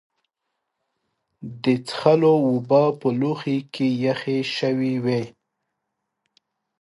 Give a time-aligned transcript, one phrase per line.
[1.63, 5.23] د څښلو اوبه په لوښي کې یخې شوې وې.